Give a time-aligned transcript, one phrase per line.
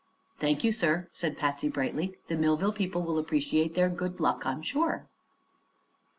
[0.39, 4.63] "Thank you, sir," said Patsy, brightly; "the Millville people will appreciate their good luck, I'm
[4.63, 5.05] sure."